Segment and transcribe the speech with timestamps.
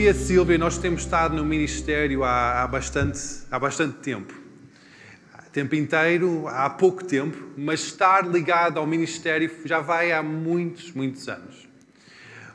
[0.00, 3.20] e a Silvia, nós temos estado no ministério há, há, bastante,
[3.50, 4.32] há bastante tempo.
[5.52, 11.28] Tempo inteiro, há pouco tempo, mas estar ligado ao ministério já vai há muitos, muitos
[11.28, 11.68] anos.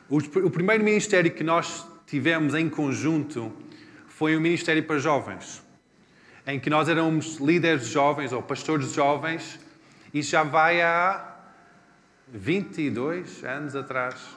[0.08, 3.52] O, o primeiro ministério que nós tivemos em conjunto
[4.08, 5.62] foi o Ministério para Jovens,
[6.48, 9.60] em que nós éramos líderes jovens ou pastores jovens,
[10.12, 11.36] e já vai há
[12.26, 14.35] 22 anos atrás.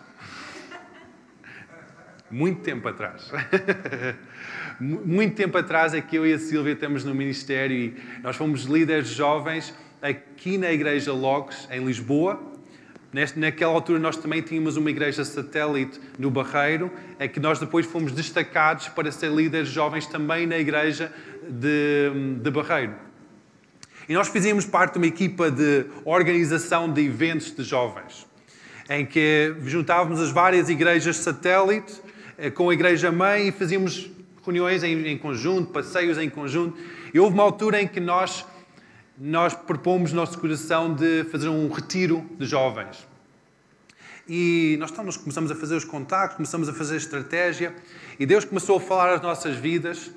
[2.31, 3.31] Muito tempo atrás.
[4.79, 8.63] Muito tempo atrás é que eu e a Silvia estamos no ministério e nós fomos
[8.63, 12.39] líderes jovens aqui na Igreja Logos, em Lisboa.
[13.35, 18.11] Naquela altura nós também tínhamos uma igreja satélite no Barreiro, é que nós depois fomos
[18.11, 21.11] destacados para ser líderes jovens também na igreja
[21.49, 22.93] de, de Barreiro.
[24.07, 28.27] E nós fizíamos parte de uma equipa de organização de eventos de jovens,
[28.87, 32.08] em que juntávamos as várias igrejas satélite
[32.53, 34.09] com a igreja mãe e fazíamos
[34.43, 36.77] reuniões em, em conjunto, passeios em conjunto.
[37.13, 38.45] E houve uma altura em que nós,
[39.17, 43.07] nós propomos no nosso coração de fazer um retiro de jovens.
[44.27, 47.75] E nós estamos, começamos a fazer os contactos, começamos a fazer a estratégia,
[48.19, 50.11] e Deus começou a falar às nossas vidas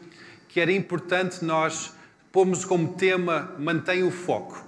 [0.49, 1.95] que era importante nós
[2.31, 4.63] pormos como tema Mantenha o Foco.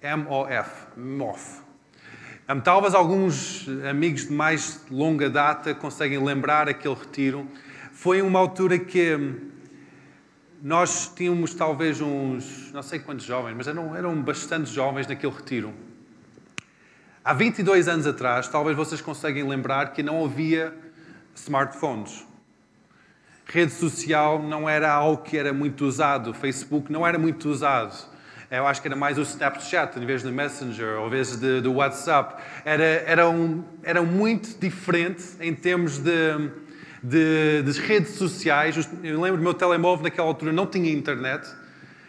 [0.00, 1.69] M-O-F, MOF.
[2.58, 7.46] Talvez alguns amigos de mais longa data conseguem lembrar aquele retiro.
[7.92, 9.16] Foi uma altura que
[10.60, 15.72] nós tínhamos talvez uns, não sei quantos jovens, mas eram, eram bastantes jovens naquele retiro.
[17.24, 20.74] Há 22 anos atrás, talvez vocês conseguem lembrar que não havia
[21.36, 22.26] smartphones.
[23.46, 27.94] Rede social não era algo que era muito usado, Facebook não era muito usado.
[28.50, 31.72] Eu acho que era mais o Snapchat em vez do Messenger, ou em vez do
[31.74, 32.42] WhatsApp.
[32.64, 36.50] Era, era, um, era muito diferente em termos de,
[37.00, 38.76] de, de redes sociais.
[39.04, 41.48] Eu lembro do meu telemóvel naquela altura não tinha internet.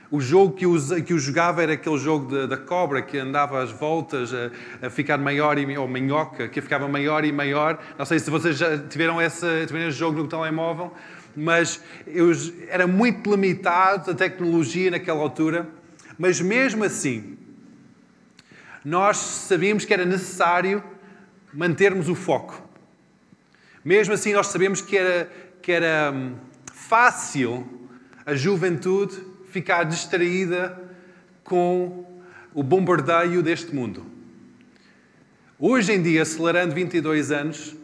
[0.10, 0.76] O jogo que eu,
[1.06, 5.20] que eu jogava era aquele jogo da cobra que andava às voltas a, a, ficar
[5.20, 7.78] maior e ou minhoca, que ficava maior e maior.
[8.00, 10.92] Não sei se vocês já tiveram, essa, tiveram esse jogo no telemóvel,
[11.36, 12.32] mas eu,
[12.68, 15.81] era muito limitado a tecnologia naquela altura.
[16.22, 17.36] Mas mesmo assim,
[18.86, 20.84] nós sabíamos que era necessário
[21.52, 22.62] mantermos o foco.
[23.84, 25.32] Mesmo assim, nós sabemos que era,
[25.64, 26.36] que era hum,
[26.72, 27.66] fácil
[28.24, 29.18] a juventude
[29.50, 30.80] ficar distraída
[31.44, 32.06] com
[32.54, 34.06] o bombardeio deste mundo.
[35.58, 37.76] Hoje em dia, acelerando 22 anos,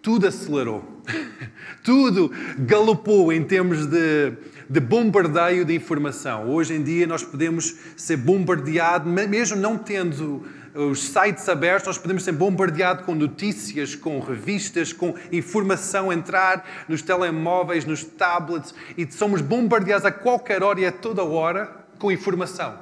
[0.00, 1.02] tudo acelerou.
[1.82, 4.32] tudo galopou em termos de
[4.70, 6.48] de bombardeio de informação.
[6.48, 12.22] Hoje em dia nós podemos ser bombardeados, mesmo não tendo os sites abertos, nós podemos
[12.22, 19.40] ser bombardeados com notícias, com revistas, com informação entrar nos telemóveis, nos tablets e somos
[19.40, 21.66] bombardeados a qualquer hora e a toda hora
[21.98, 22.78] com informação.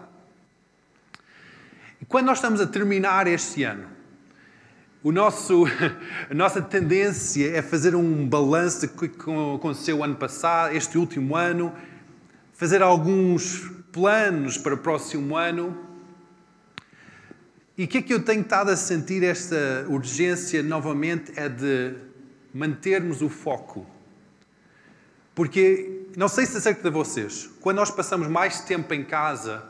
[2.03, 3.98] E quando nós estamos a terminar este ano,
[5.09, 5.65] o nosso,
[6.29, 9.07] a nossa tendência é fazer um balanço do que
[9.57, 11.73] aconteceu ano passado, este último ano,
[12.53, 15.75] fazer alguns planos para o próximo ano.
[17.79, 21.95] E o que é que eu tenho estado a sentir esta urgência novamente é de
[22.53, 23.87] mantermos o foco.
[25.35, 29.65] Porque, não sei se acerca de vocês, quando nós passamos mais tempo em casa,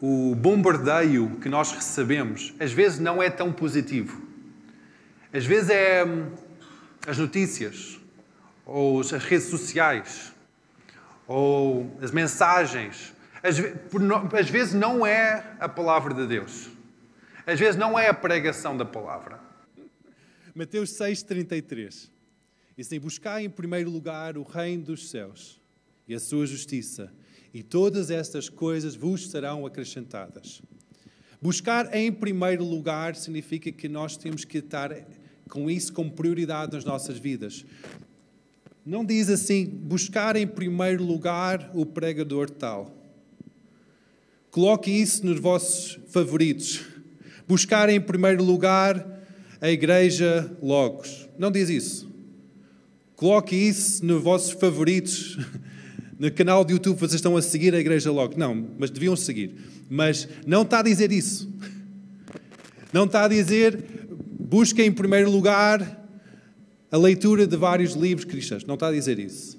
[0.00, 4.30] o bombardeio que nós recebemos às vezes não é tão positivo.
[5.32, 6.30] Às vezes é hum,
[7.06, 7.98] as notícias,
[8.66, 10.30] ou as redes sociais,
[11.26, 13.14] ou as mensagens.
[13.42, 13.58] Às,
[14.50, 16.68] vezes não é a palavra de Deus.
[17.46, 19.40] Às vezes não é a pregação da palavra.
[20.54, 22.10] Mateus 6,33
[22.76, 25.58] diz assim: Buscai em primeiro lugar o reino dos céus
[26.06, 27.10] e a sua justiça,
[27.54, 30.60] e todas estas coisas vos serão acrescentadas.
[31.40, 34.92] Buscar em primeiro lugar significa que nós temos que estar
[35.48, 37.64] com isso como prioridade nas nossas vidas.
[38.84, 42.92] Não diz assim, buscar em primeiro lugar o pregador tal.
[44.50, 46.80] Coloque isso nos vossos favoritos.
[47.46, 49.06] Buscar em primeiro lugar
[49.60, 51.28] a igreja Logos.
[51.38, 52.10] Não diz isso.
[53.14, 55.38] Coloque isso nos vossos favoritos.
[56.18, 58.36] No canal de YouTube vocês estão a seguir a igreja Logos.
[58.36, 59.56] Não, mas deviam seguir.
[59.90, 61.52] Mas não está a dizer isso.
[62.92, 64.01] Não está a dizer
[64.52, 66.06] busquem em primeiro lugar
[66.90, 68.66] a leitura de vários livros cristãos.
[68.66, 69.58] Não está a dizer isso.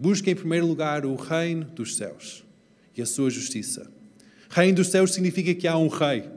[0.00, 2.44] Busquem em primeiro lugar o reino dos céus
[2.96, 3.88] e a sua justiça.
[4.50, 6.28] Reino dos céus significa que há um rei,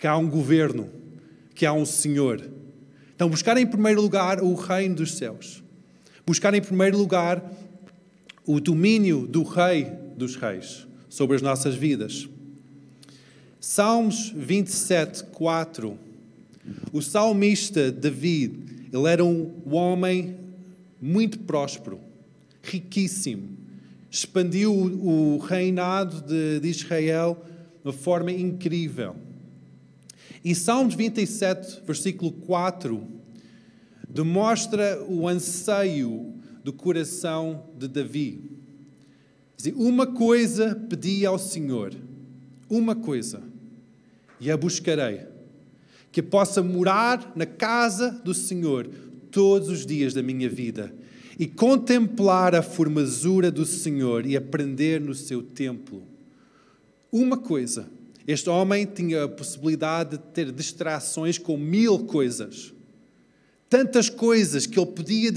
[0.00, 0.90] que há um governo,
[1.54, 2.42] que há um senhor.
[3.14, 5.62] Então, buscar em primeiro lugar o reino dos céus.
[6.26, 7.40] Buscar em primeiro lugar
[8.44, 9.84] o domínio do Rei
[10.16, 12.28] dos Reis sobre as nossas vidas.
[13.60, 16.09] Salmos 27, 4.
[16.92, 20.36] O salmista David, ele era um homem
[21.00, 22.00] muito próspero,
[22.62, 23.48] riquíssimo.
[24.10, 27.42] Expandiu o reinado de, de Israel
[27.82, 29.16] de uma forma incrível.
[30.44, 33.06] E Salmos 27, versículo 4,
[34.08, 36.34] demonstra o anseio
[36.64, 38.40] do coração de Davi.
[39.56, 41.94] Diz, uma coisa pedi ao Senhor,
[42.68, 43.42] uma coisa,
[44.40, 45.29] e a buscarei,
[46.12, 48.88] que possa morar na casa do Senhor
[49.30, 50.92] todos os dias da minha vida
[51.38, 56.02] e contemplar a formosura do Senhor e aprender no seu templo.
[57.10, 57.88] Uma coisa,
[58.26, 62.74] este homem tinha a possibilidade de ter distrações com mil coisas.
[63.68, 65.32] Tantas coisas que ele podia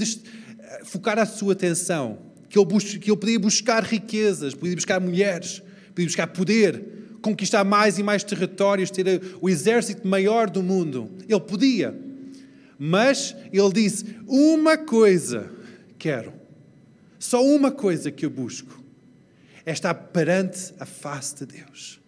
[0.84, 2.18] focar a sua atenção,
[2.50, 7.98] que ele, que ele podia buscar riquezas, podia buscar mulheres, podia buscar poder, conquistar mais
[7.98, 11.10] e mais territórios, ter o exército maior do mundo.
[11.26, 11.98] Ele podia.
[12.78, 15.50] Mas ele disse: Uma coisa
[15.98, 16.34] quero,
[17.18, 18.78] só uma coisa que eu busco,
[19.64, 21.98] é estar perante a face de Deus.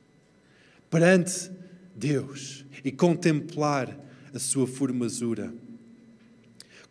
[0.90, 1.50] Perante
[1.94, 3.98] Deus e contemplar
[4.34, 5.50] a sua formosura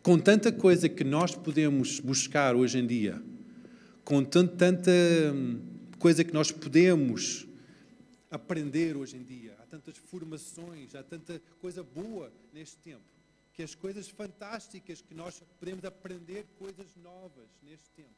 [0.02, 3.20] com tanta coisa que nós podemos buscar hoje em dia,
[4.04, 4.92] com tanta
[5.34, 5.58] hum,
[5.98, 7.45] coisa que nós podemos
[8.36, 13.04] aprender hoje em dia, há tantas formações, há tanta coisa boa neste tempo,
[13.52, 18.14] que as coisas fantásticas que nós podemos aprender coisas novas neste tempo.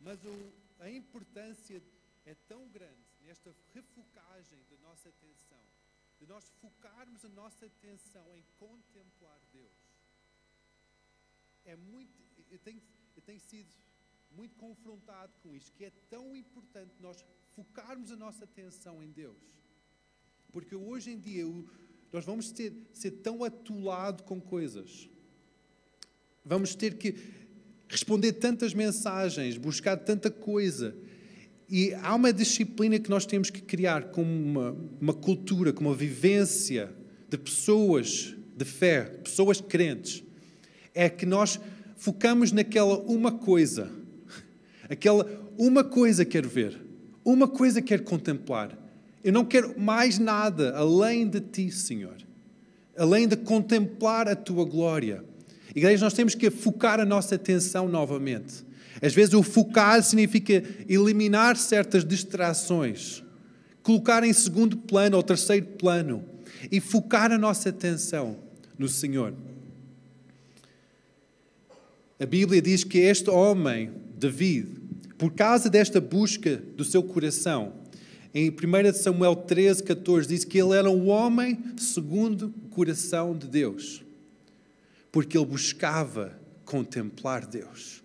[0.00, 1.82] Mas o, a importância
[2.24, 5.60] é tão grande nesta refocagem da nossa atenção,
[6.18, 9.84] de nós focarmos a nossa atenção em contemplar Deus
[11.64, 12.12] é muito.
[12.50, 12.82] Eu tenho,
[13.16, 13.72] eu tenho sido
[14.30, 17.24] muito confrontado com isto, que é tão importante nós
[17.54, 19.36] focarmos a nossa atenção em Deus.
[20.52, 21.44] Porque hoje em dia
[22.12, 25.08] nós vamos ter, ser tão atolados com coisas.
[26.44, 27.16] Vamos ter que
[27.88, 30.96] responder tantas mensagens, buscar tanta coisa.
[31.68, 35.96] E há uma disciplina que nós temos que criar como uma, uma cultura, como uma
[35.96, 36.94] vivência
[37.28, 40.22] de pessoas de fé, pessoas crentes,
[40.94, 41.58] é que nós
[41.96, 43.90] focamos naquela uma coisa.
[44.88, 45.26] Aquela
[45.58, 46.83] uma coisa quero ver,
[47.24, 48.76] uma coisa quero contemplar.
[49.22, 52.16] Eu não quero mais nada além de ti, Senhor.
[52.96, 55.24] Além de contemplar a tua glória.
[55.74, 58.64] Igreja, nós temos que focar a nossa atenção novamente.
[59.02, 63.22] Às vezes, o focar significa eliminar certas distrações,
[63.82, 66.24] colocar em segundo plano ou terceiro plano
[66.70, 68.36] e focar a nossa atenção
[68.78, 69.34] no Senhor.
[72.20, 74.68] A Bíblia diz que este homem, David,
[75.16, 77.72] por causa desta busca do seu coração,
[78.34, 83.46] em 1 Samuel 13, 14, diz que ele era um homem segundo o coração de
[83.46, 84.02] Deus,
[85.12, 88.02] porque ele buscava contemplar Deus.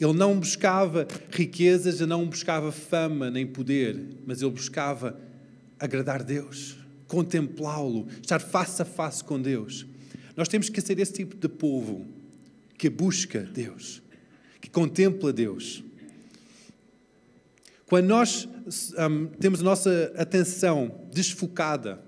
[0.00, 3.96] Ele não buscava riquezas, não buscava fama nem poder,
[4.26, 5.20] mas ele buscava
[5.78, 6.76] agradar Deus,
[7.06, 9.86] contemplá-lo, estar face a face com Deus.
[10.34, 12.06] Nós temos que ser esse tipo de povo
[12.78, 14.02] que busca Deus,
[14.60, 15.84] que contempla Deus.
[17.92, 18.48] Quando nós
[18.98, 22.00] um, temos a nossa atenção desfocada,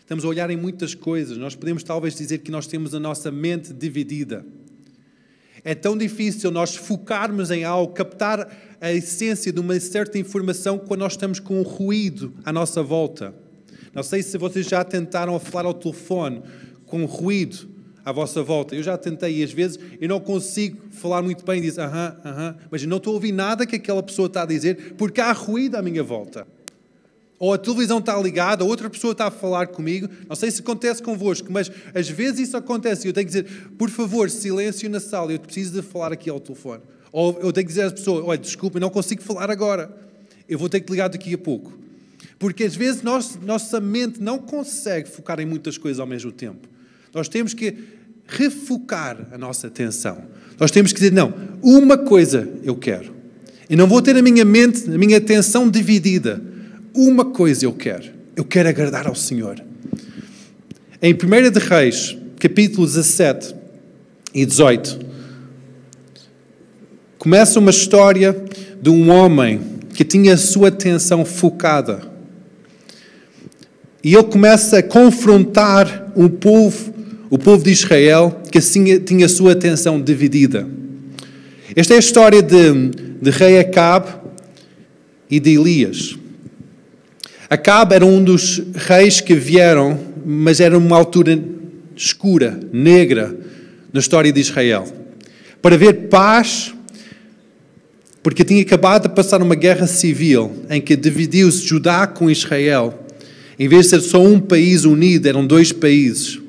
[0.00, 3.30] estamos a olhar em muitas coisas, nós podemos talvez dizer que nós temos a nossa
[3.30, 4.44] mente dividida.
[5.64, 11.00] É tão difícil nós focarmos em algo, captar a essência de uma certa informação quando
[11.00, 13.34] nós estamos com um ruído à nossa volta.
[13.94, 16.42] Não sei se vocês já tentaram falar ao telefone
[16.84, 17.66] com ruído
[18.04, 18.74] à vossa volta.
[18.74, 22.56] Eu já tentei e às vezes eu não consigo falar muito bem dizer aham, aham,
[22.70, 25.32] mas eu não estou a ouvir nada que aquela pessoa está a dizer porque há
[25.32, 26.46] ruído à minha volta.
[27.38, 30.08] Ou a televisão está ligada, ou outra pessoa está a falar comigo.
[30.28, 33.90] Não sei se acontece convosco, mas às vezes isso acontece eu tenho que dizer, por
[33.90, 36.82] favor, silêncio na sala, eu preciso de falar aqui ao telefone.
[37.12, 39.94] Ou eu tenho que dizer às pessoas, olha, desculpa, eu não consigo falar agora.
[40.48, 41.72] Eu vou ter que ligar daqui a pouco.
[42.38, 46.68] Porque às vezes nós, nossa mente não consegue focar em muitas coisas ao mesmo tempo.
[47.14, 47.76] Nós temos que
[48.26, 50.18] refocar a nossa atenção.
[50.58, 53.14] Nós temos que dizer: não, uma coisa eu quero.
[53.70, 56.42] E não vou ter a minha mente, a minha atenção dividida.
[56.92, 58.12] Uma coisa eu quero.
[58.34, 59.62] Eu quero agradar ao Senhor.
[61.00, 63.54] Em 1 de Reis, capítulo 17
[64.32, 64.98] e 18,
[67.18, 68.44] começa uma história
[68.82, 69.60] de um homem
[69.94, 72.12] que tinha a sua atenção focada.
[74.02, 76.93] E ele começa a confrontar um povo
[77.34, 80.68] o povo de Israel que assim tinha sua atenção dividida.
[81.74, 84.14] Esta é a história de, de rei Acabe
[85.28, 86.16] e de Elias.
[87.50, 91.36] Acabe era um dos reis que vieram, mas era uma altura
[91.96, 93.36] escura, negra,
[93.92, 94.86] na história de Israel.
[95.60, 96.72] Para ver paz,
[98.22, 102.96] porque tinha acabado de passar uma guerra civil em que dividiu-se Judá com Israel.
[103.58, 106.43] Em vez de ser só um país unido, eram dois países,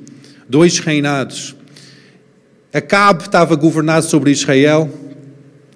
[0.48, 1.56] dois reinados.
[2.74, 4.90] Acabe estava governado sobre Israel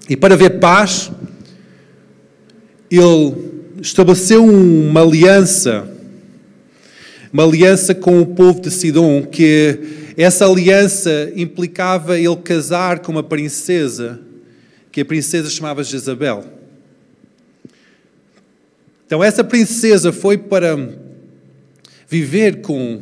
[0.10, 1.12] e para ver paz,
[2.90, 3.36] ele
[3.80, 5.88] estabeleceu uma aliança,
[7.32, 9.80] uma aliança com o povo de Sidom, que
[10.18, 14.20] essa aliança implicava ele casar com uma princesa,
[14.92, 16.44] que a princesa chamava Jezabel.
[19.06, 20.78] Então essa princesa foi para
[22.08, 23.00] viver com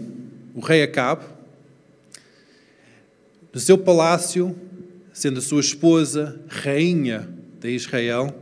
[0.53, 1.23] o rei Acabe,
[3.57, 4.55] no seu palácio,
[5.11, 7.27] sendo a sua esposa, rainha
[7.59, 8.39] de Israel.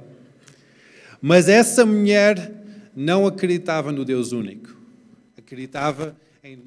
[1.21, 4.75] Mas essa mulher não acreditava no Deus único.
[5.37, 6.61] Acreditava em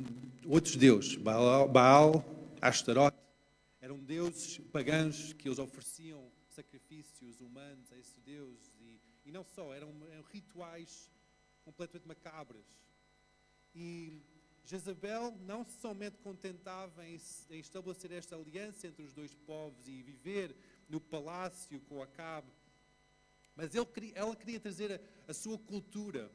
[0.46, 2.24] outros deuses, Baal, Baal
[2.58, 3.18] Astarote.
[3.82, 8.56] Eram deuses pagãos que eles ofereciam sacrifícios humanos a esse Deus.
[8.80, 11.10] E, e não só, eram, eram rituais
[11.66, 12.64] completamente macabros.
[13.74, 14.22] E
[14.68, 20.54] Jezabel não somente contentava em, em, estabelecer esta aliança entre os dois povos e viver
[20.90, 22.52] no palácio com Acabe,
[23.56, 26.30] mas ele, ela queria trazer a, a sua cultura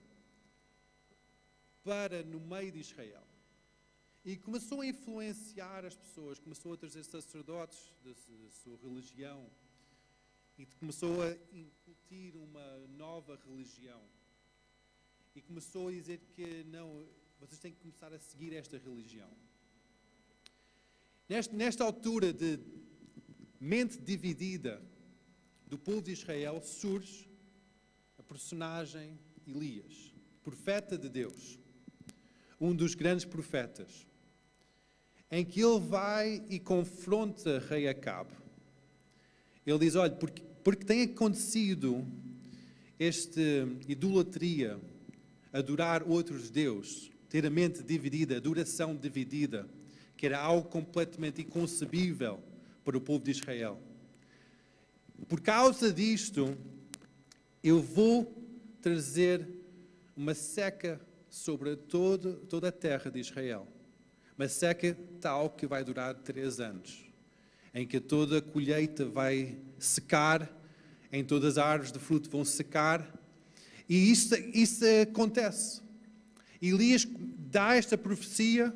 [1.84, 3.24] para no meio de Israel.
[4.26, 9.48] E começou a influenciar as pessoas, começou a trazer sacerdotes da, da sua religião
[10.58, 14.02] e começou a incutir uma nova religião.
[15.36, 17.08] E começou a dizer que não,
[17.44, 19.30] vocês têm que começar a seguir esta religião.
[21.28, 22.58] Nesta, nesta altura de
[23.60, 24.82] mente dividida
[25.68, 27.30] do povo de Israel, surge
[28.18, 31.60] a personagem Elias, profeta de Deus,
[32.62, 34.08] um dos grandes profetas,
[35.30, 38.32] em que ele vai e confronta rei Acabe.
[39.66, 42.08] Ele diz: Olha, porque, porque tem acontecido
[42.98, 43.42] esta
[43.86, 44.80] idolatria,
[45.52, 49.68] adorar outros deuses, ter a mente dividida, adoração dividida,
[50.16, 52.40] que era algo completamente inconcebível
[52.86, 53.82] para o povo de Israel.
[55.28, 56.56] Por causa disto,
[57.64, 58.32] eu vou
[58.84, 59.50] trazer
[60.16, 63.68] uma seca sobre todo, toda a terra de Israel.
[64.38, 67.04] Uma seca tal que vai durar três anos,
[67.74, 70.56] em que toda a colheita vai secar,
[71.12, 73.12] em todas as árvores de fruto vão secar,
[73.90, 75.82] e isso, isso acontece.
[76.70, 77.06] Elias
[77.52, 78.74] dá esta profecia,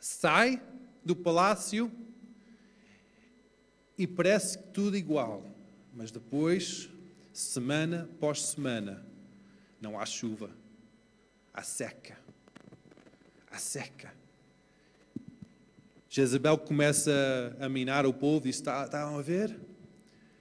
[0.00, 0.62] sai
[1.04, 1.92] do palácio
[3.98, 5.44] e parece tudo igual,
[5.94, 6.88] mas depois,
[7.32, 9.04] semana após semana,
[9.80, 10.50] não há chuva,
[11.52, 12.18] há seca,
[13.50, 14.12] há seca.
[16.08, 19.58] Jezebel começa a minar o povo e diz: está, estão a ver?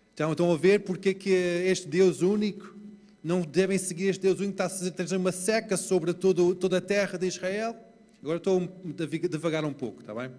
[0.09, 2.80] Estão, estão a ver porque que este Deus único
[3.23, 7.17] não devem seguir este Deus único, está a uma seca sobre todo, toda a terra
[7.17, 7.75] de Israel.
[8.21, 8.59] Agora estou
[9.27, 10.31] devagar um pouco, está bem?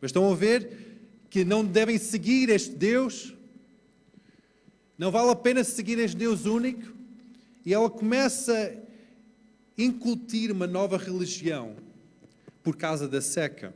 [0.00, 0.92] Mas estão a ver
[1.30, 3.34] que não devem seguir este Deus.
[4.98, 6.92] Não vale a pena seguir este Deus único.
[7.64, 11.76] E ela começa a incutir uma nova religião
[12.62, 13.74] por causa da seca.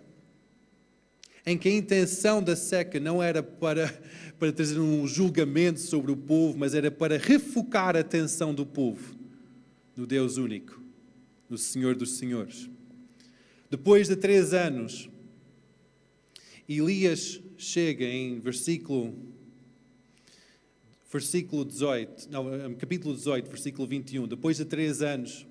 [1.46, 3.88] Em que a intenção da seca não era para
[4.38, 9.16] para trazer um julgamento sobre o povo, mas era para refocar a atenção do povo
[9.96, 10.80] no Deus único,
[11.48, 12.68] no Senhor dos Senhores.
[13.70, 15.08] Depois de três anos,
[16.68, 19.14] Elias chega em versículo,
[21.10, 24.28] versículo 18, não, capítulo 18, versículo 21.
[24.28, 25.46] Depois de três anos,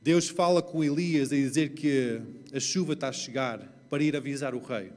[0.00, 2.20] Deus fala com Elias a dizer que
[2.54, 3.58] a chuva está a chegar
[3.90, 4.92] para ir avisar o rei.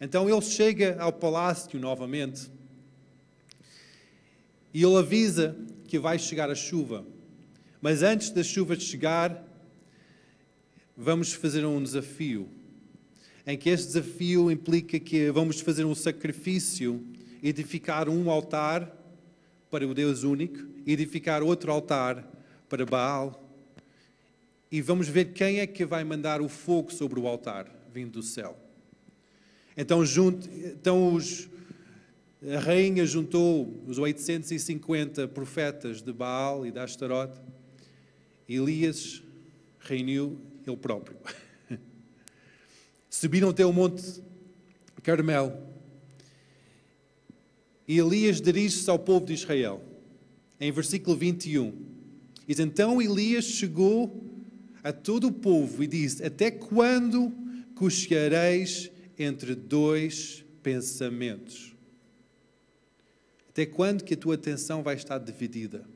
[0.00, 2.50] Então ele chega ao palácio novamente
[4.72, 5.56] e ele avisa
[5.86, 7.04] que vai chegar a chuva.
[7.80, 9.44] Mas antes da chuva chegar,
[10.96, 12.48] vamos fazer um desafio.
[13.46, 17.04] Em que este desafio implica que vamos fazer um sacrifício,
[17.42, 18.90] edificar um altar
[19.70, 22.26] para o Deus único, edificar outro altar
[22.68, 23.43] para Baal.
[24.74, 28.22] E vamos ver quem é que vai mandar o fogo sobre o altar vindo do
[28.24, 28.58] céu.
[29.76, 31.48] Então, junto, então os,
[32.42, 37.40] a rainha juntou os 850 profetas de Baal e de Astarote.
[38.48, 39.22] Elias
[39.78, 41.18] reuniu ele próprio.
[43.08, 44.20] Subiram até o monte
[45.04, 45.56] Carmel.
[47.86, 49.80] E Elias dirige-se ao povo de Israel.
[50.58, 51.72] Em versículo 21.
[52.44, 54.33] Diz: Então Elias chegou
[54.84, 57.32] a todo o povo e disse: Até quando
[57.74, 61.74] cocheareis entre dois pensamentos?
[63.48, 65.88] Até quando que a tua atenção vai estar dividida?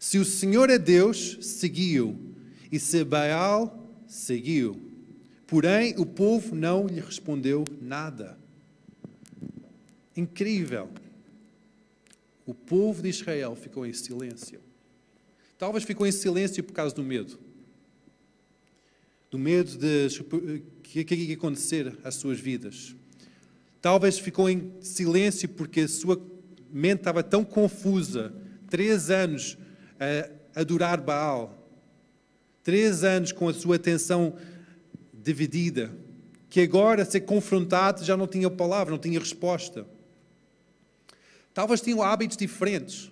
[0.00, 2.18] Se o Senhor é Deus, seguiu,
[2.72, 4.80] e se Baal, seguiu.
[5.46, 8.38] Porém, o povo não lhe respondeu nada.
[10.16, 10.90] Incrível.
[12.46, 14.60] O povo de Israel ficou em silêncio.
[15.58, 17.36] Talvez ficou em silêncio por causa do medo.
[19.28, 20.08] Do medo de
[20.82, 22.94] que, que ia acontecer às suas vidas.
[23.82, 26.20] Talvez ficou em silêncio porque a sua
[26.70, 28.32] mente estava tão confusa.
[28.70, 29.58] Três anos
[30.54, 31.68] a adorar Baal.
[32.62, 34.36] Três anos com a sua atenção
[35.12, 35.90] dividida.
[36.48, 39.86] Que agora, a ser confrontado, já não tinha palavra, não tinha resposta.
[41.52, 43.10] Talvez tinham hábitos diferentes.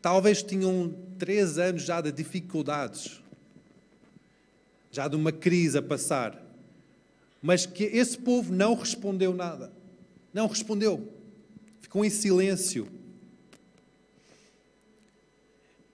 [0.00, 3.20] Talvez tinham três anos já de dificuldades.
[4.90, 6.50] Já de uma crise a passar
[7.42, 9.72] mas que esse povo não respondeu nada.
[10.32, 11.12] Não respondeu.
[11.80, 12.86] Ficou em silêncio.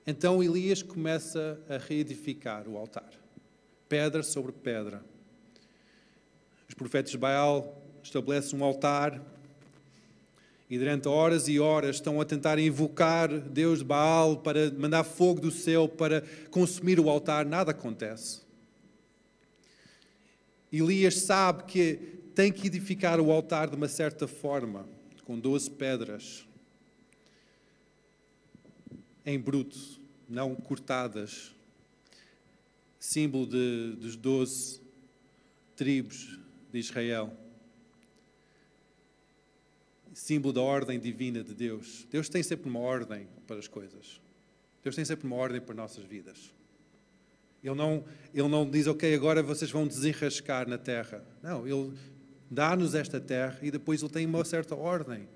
[0.07, 3.11] Então Elias começa a reedificar o altar,
[3.89, 5.05] pedra sobre pedra.
[6.69, 9.21] Os profetas de Baal estabelecem um altar
[10.69, 15.41] e durante horas e horas estão a tentar invocar Deus de Baal para mandar fogo
[15.41, 17.47] do céu para consumir o altar.
[17.47, 18.41] Nada acontece.
[20.73, 21.95] Elias sabe que
[22.35, 24.87] tem que edificar o altar de uma certa forma,
[25.25, 26.47] com 12 pedras,
[29.25, 29.79] em bruto,
[30.29, 31.55] não cortadas,
[32.99, 34.81] símbolo de, dos 12
[35.77, 36.39] tribos
[36.73, 37.33] de Israel,
[40.17, 42.07] símbolo da ordem divina de Deus.
[42.11, 44.19] Deus tem sempre uma ordem para as coisas.
[44.83, 46.55] Deus tem sempre uma ordem para nossas vidas.
[47.63, 48.03] Ele não,
[48.33, 51.23] ele não diz, ok, agora vocês vão desenrascar na terra.
[51.43, 51.93] Não, ele
[52.51, 55.29] dá-nos esta terra e depois ele tem uma certa ordem.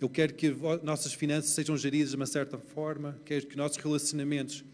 [0.00, 4.64] Eu quero que nossas finanças sejam geridas de uma certa forma, quero que nossos relacionamentos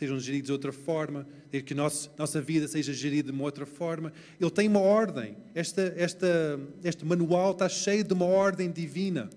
[0.00, 3.66] sejam geridos de outra forma, quero que nosso, nossa vida seja gerida de uma outra
[3.66, 4.10] forma.
[4.40, 5.36] Ele tem uma ordem.
[5.54, 9.28] Esta, esta, este manual está cheio de uma ordem divina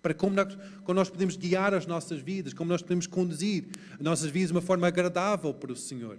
[0.00, 4.00] para como nós, como nós podemos guiar as nossas vidas, como nós podemos conduzir as
[4.00, 6.18] nossas vidas de uma forma agradável para o Senhor.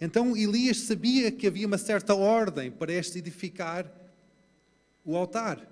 [0.00, 3.90] Então Elias sabia que havia uma certa ordem para este edificar
[5.04, 5.66] o altar.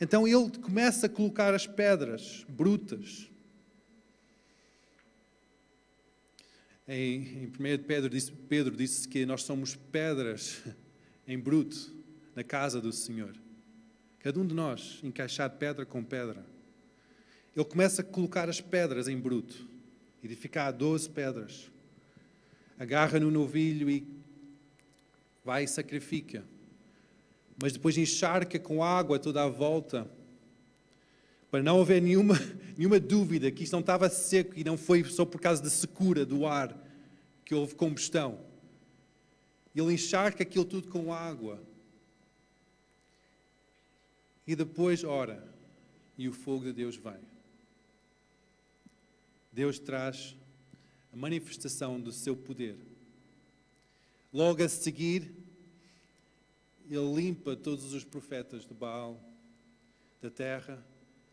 [0.00, 3.30] Então ele começa a colocar as pedras brutas.
[6.94, 10.62] Em, em 1 Pedro disse, Pedro disse que nós somos pedras
[11.26, 11.90] em bruto
[12.36, 13.34] na casa do Senhor.
[14.18, 16.44] Cada um de nós encaixar pedra com pedra.
[17.56, 19.66] Ele começa a colocar as pedras em bruto,
[20.22, 21.70] edificar 12 pedras.
[22.78, 24.06] Agarra no novilho e
[25.42, 26.44] vai e sacrifica.
[27.62, 30.06] Mas depois encharca com água toda a volta,
[31.50, 32.34] para não haver nenhuma,
[32.76, 36.26] nenhuma dúvida que isto não estava seco e não foi só por causa da secura
[36.26, 36.81] do ar
[37.44, 38.38] que houve combustão.
[39.74, 41.62] Ele encharca aquilo tudo com água
[44.46, 45.42] e depois ora,
[46.18, 47.20] e o fogo de Deus vem.
[49.52, 50.34] Deus traz
[51.12, 52.76] a manifestação do seu poder.
[54.32, 55.30] Logo a seguir,
[56.90, 59.20] ele limpa todos os profetas de Baal
[60.20, 60.82] da terra,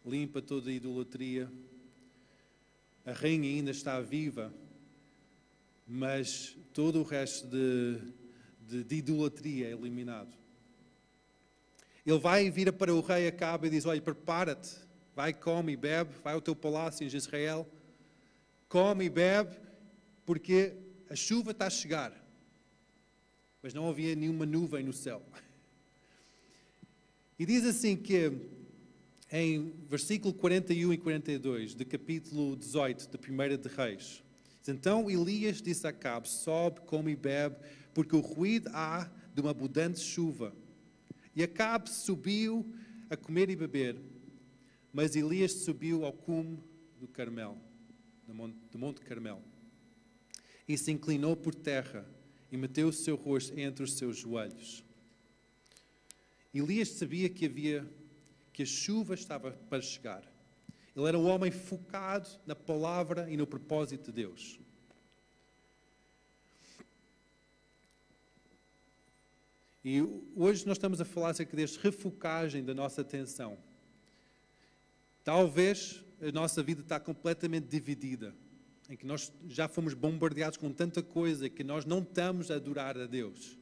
[0.05, 1.49] limpa toda a idolatria.
[3.05, 4.53] A rainha ainda está viva,
[5.91, 7.99] mas todo o resto de,
[8.61, 10.37] de, de idolatria é eliminado.
[12.05, 14.75] Ele vai e vira para o rei Acabe e diz: Olha, prepara-te,
[15.15, 17.67] vai, come e bebe, vai ao teu palácio em Israel,
[18.67, 19.57] come e bebe,
[20.25, 20.73] porque
[21.09, 22.13] a chuva está a chegar.
[23.63, 25.23] Mas não havia nenhuma nuvem no céu.
[27.37, 28.31] E diz assim que
[29.31, 34.23] em versículo 41 e 42 do capítulo 18 de 1 de Reis.
[34.67, 37.55] Então Elias disse a Acabe: Sobe, come e bebe,
[37.93, 40.53] porque o ruído há de uma abundante chuva.
[41.35, 42.65] E Acabe subiu
[43.09, 43.95] a comer e beber,
[44.91, 46.59] mas Elias subiu ao cume
[46.99, 47.57] do Carmel,
[48.27, 49.41] do Monte, do Monte Carmel,
[50.67, 52.05] e se inclinou por terra
[52.51, 54.83] e meteu o seu rosto entre os seus joelhos.
[56.53, 57.87] Elias sabia que havia
[58.51, 60.28] que a chuva estava para chegar.
[60.95, 64.59] Ele era um homem focado na palavra e no propósito de Deus.
[69.83, 70.01] E
[70.35, 73.57] hoje nós estamos a falar acerca deste refocagem da nossa atenção.
[75.23, 78.35] Talvez a nossa vida está completamente dividida,
[78.89, 82.97] em que nós já fomos bombardeados com tanta coisa que nós não estamos a adorar
[82.97, 83.57] a Deus.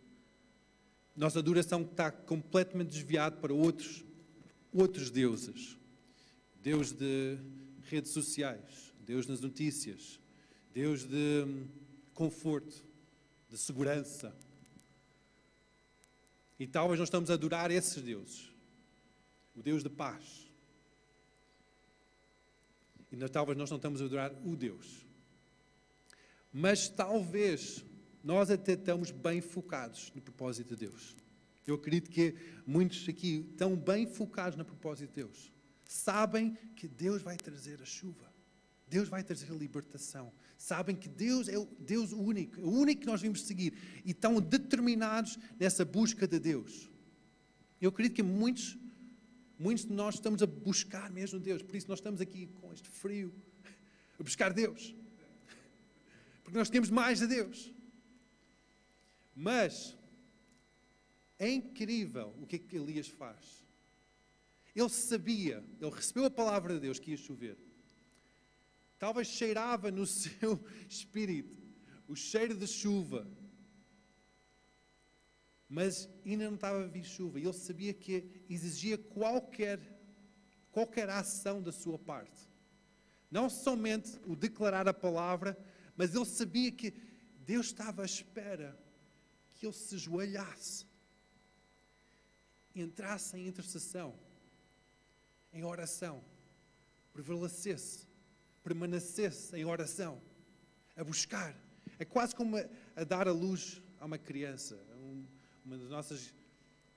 [1.16, 4.04] Nossa adoração está completamente desviada para outros,
[4.74, 5.78] outros deuses.
[6.68, 7.38] Deus de
[7.84, 10.20] redes sociais, Deus nas notícias,
[10.74, 11.66] Deus de hum,
[12.14, 12.84] conforto,
[13.50, 14.36] de segurança.
[16.60, 18.50] E talvez nós estamos a adorar esses deuses.
[19.56, 20.52] O Deus de paz.
[23.14, 25.06] E talvez nós não estamos a adorar o Deus.
[26.52, 27.82] Mas talvez
[28.22, 31.16] nós até estamos bem focados no propósito de Deus.
[31.66, 35.57] Eu acredito que muitos aqui estão bem focados no propósito de Deus.
[35.88, 38.28] Sabem que Deus vai trazer a chuva.
[38.90, 40.32] Deus vai trazer a libertação.
[40.58, 43.74] Sabem que Deus é o Deus único, o único que nós vimos seguir.
[44.06, 46.90] E estão determinados nessa busca de Deus.
[47.82, 48.78] Eu acredito que muitos,
[49.60, 51.62] muitos de nós estamos a buscar mesmo Deus.
[51.62, 53.34] Por isso nós estamos aqui com este frio,
[54.20, 54.96] a buscar Deus.
[56.44, 57.72] Porque nós temos mais de Deus.
[59.36, 59.96] Mas
[61.38, 63.67] é incrível o que é que Elias faz.
[64.80, 67.58] Ele sabia, ele recebeu a palavra de Deus que ia chover.
[69.00, 71.58] Talvez cheirava no seu espírito
[72.08, 73.28] o cheiro de chuva.
[75.68, 77.40] Mas ainda não estava a vir chuva.
[77.40, 79.80] E ele sabia que exigia qualquer,
[80.72, 82.48] qualquer ação da sua parte.
[83.32, 85.58] Não somente o declarar a palavra,
[85.96, 86.94] mas ele sabia que
[87.40, 88.78] Deus estava à espera
[89.56, 90.86] que ele se joelhasse,
[92.76, 94.27] entrasse em intercessão,
[95.58, 96.24] em oração,
[97.14, 98.08] prevalecesse
[98.68, 100.22] permanecesse em oração,
[100.94, 101.56] a buscar.
[101.98, 104.76] É quase como a, dar a luz a uma criança.
[104.98, 105.26] Um,
[105.64, 106.34] uma das nossas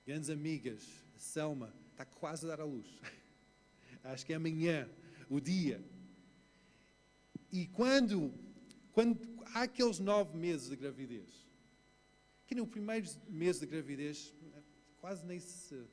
[0.05, 0.81] grandes amigas,
[1.15, 2.87] a Selma, está quase a dar a luz.
[4.03, 4.89] Acho que é amanhã,
[5.29, 5.81] o dia.
[7.53, 8.33] E quando,
[8.91, 9.17] quando
[9.53, 11.29] há aqueles nove meses de gravidez,
[12.47, 14.33] que no primeiro mês de gravidez
[14.99, 15.85] quase nem se.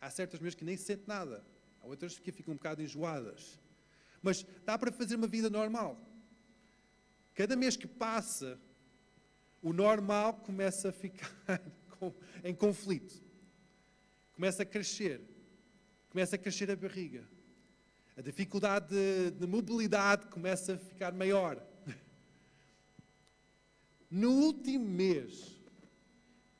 [0.00, 1.44] Há certas mulheres que nem se sente nada,
[1.82, 3.58] há outras que ficam um bocado enjoadas.
[4.22, 6.00] Mas dá para fazer uma vida normal.
[7.34, 8.58] Cada mês que passa,
[9.60, 11.30] o normal começa a ficar
[12.44, 13.20] em conflito.
[14.34, 15.20] Começa a crescer.
[16.10, 17.28] Começa a crescer a barriga.
[18.16, 21.62] A dificuldade de, de mobilidade começa a ficar maior.
[24.14, 25.58] No último mês,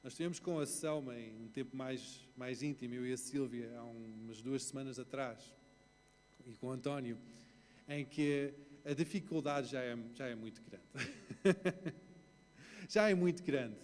[0.02, 3.72] nós estivemos com a Selma em um tempo mais, mais íntimo, eu e a Sílvia,
[3.78, 5.54] há umas duas semanas atrás,
[6.44, 7.16] e com o António
[7.88, 8.52] em que
[8.84, 10.84] a dificuldade já é, já é muito grande.
[12.88, 13.78] já é muito grande.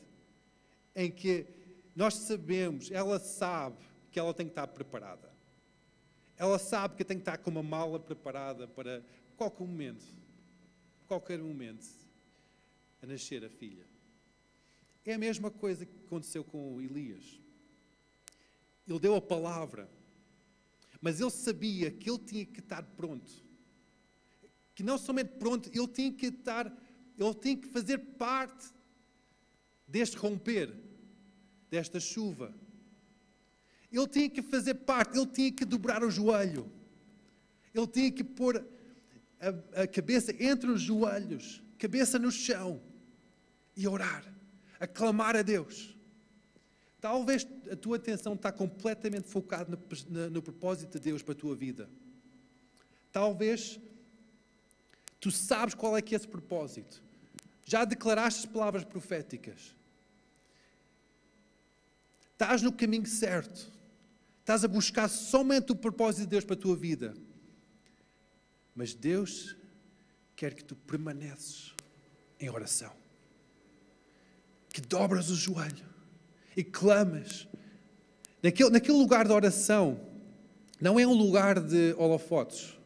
[0.95, 1.47] Em que
[1.95, 3.77] nós sabemos, ela sabe
[4.11, 5.31] que ela tem que estar preparada.
[6.37, 9.05] Ela sabe que tem que estar com uma mala preparada para
[9.37, 10.05] qualquer momento,
[11.07, 11.87] qualquer momento,
[13.01, 13.87] a nascer a filha.
[15.05, 17.41] É a mesma coisa que aconteceu com Elias.
[18.87, 19.89] Ele deu a palavra,
[21.01, 23.49] mas ele sabia que ele tinha que estar pronto
[24.79, 26.73] que não somente pronto, ele tinha que estar,
[27.19, 28.69] ele tinha que fazer parte
[29.89, 30.73] deste romper,
[31.69, 32.55] desta chuva.
[33.91, 36.71] Ele tinha que fazer parte, ele tinha que dobrar o joelho.
[37.75, 38.65] Ele tinha que pôr
[39.41, 42.81] a, a cabeça entre os joelhos, cabeça no chão
[43.77, 44.33] e orar,
[44.79, 45.97] aclamar a Deus.
[47.01, 51.37] Talvez a tua atenção está completamente focada no, no, no propósito de Deus para a
[51.37, 51.88] tua vida.
[53.12, 53.81] Talvez
[55.21, 57.03] Tu sabes qual é que é esse propósito.
[57.64, 59.75] Já declaraste palavras proféticas.
[62.33, 63.71] Estás no caminho certo.
[64.41, 67.14] Estás a buscar somente o propósito de Deus para a tua vida.
[68.75, 69.57] Mas Deus
[70.37, 71.75] quer que tu permaneces
[72.38, 72.93] em oração.
[74.79, 75.85] Que dobras o joelho
[76.57, 77.49] e clamas.
[78.41, 80.01] Naquele, naquele lugar de oração,
[80.81, 82.79] não é um lugar de holofotes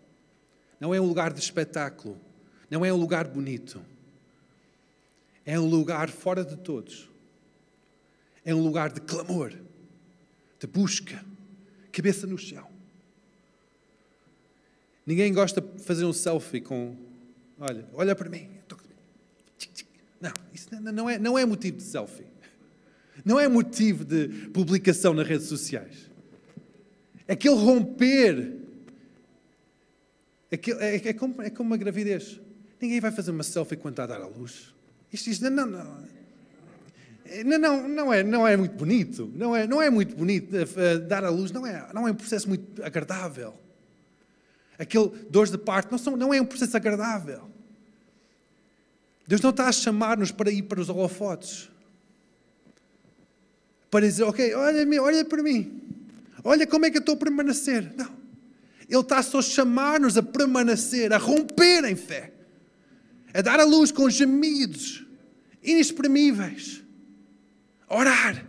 [0.83, 2.19] não é um lugar de espetáculo,
[2.69, 3.81] não é um lugar bonito.
[5.47, 7.09] É um lugar fora de todos.
[8.45, 9.53] É um lugar de clamor,
[10.59, 11.25] de busca,
[11.93, 12.69] cabeça no chão.
[15.07, 16.97] Ninguém gosta de fazer um selfie com.
[17.61, 18.49] Olha, olha para mim.
[20.23, 22.25] Não, isso não é, não é motivo de selfie.
[23.25, 26.09] Não é motivo de publicação nas redes sociais.
[27.29, 28.57] Aquele romper
[30.51, 32.41] é, é, é, como, é como uma gravidez.
[32.81, 34.73] Ninguém vai fazer uma selfie quando está a dar à luz.
[35.13, 36.13] Isto, isto não, não.
[37.45, 39.33] Não, não, não, é, não é muito bonito.
[39.35, 41.51] Não é, não é muito bonito uh, dar à luz.
[41.51, 43.55] Não é, não é um processo muito agradável.
[44.79, 47.52] Aquele dores de parto não, são, não é um processo agradável.
[49.27, 51.71] Deus não está a chamar-nos para ir para os holofotes.
[53.91, 55.81] Para dizer, ok, olha, olha para mim.
[56.43, 57.95] Olha como é que eu estou a permanecer.
[57.97, 58.11] Não.
[58.89, 62.33] Ele está só a chamar-nos a permanecer, a romper em fé.
[63.33, 65.07] A dar a luz com gemidos
[65.63, 66.83] inexprimíveis.
[67.89, 68.47] A orar.